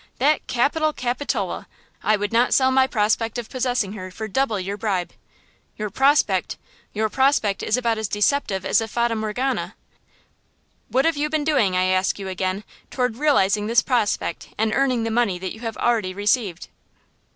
[0.17, 1.67] that capital Capitola!
[2.01, 5.13] I would not sell my prospect of possessing her for double your bribe."
[5.77, 6.57] "Your 'prospect!'
[6.91, 9.75] Your prospect is about as deceptive as a fata morgana!
[10.89, 15.03] What have you been doing, I ask you again, toward realizing this prospect and earning
[15.03, 16.69] the money you have already received?"